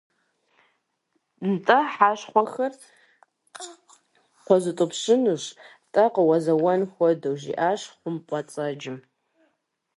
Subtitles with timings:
[1.51, 2.73] -НтӀэ хьэшхуэхэр
[4.45, 8.97] къозутӀыпщынущ-тӀэ, къозэуэн хуэдэу,- жиӏащ хъумпӏэцӏэджым.